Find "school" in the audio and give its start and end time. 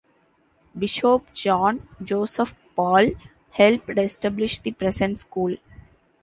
5.19-5.55